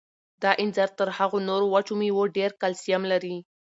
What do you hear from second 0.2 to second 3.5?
دا انځر تر هغو نورو وچو مېوو ډېر کلسیم لري.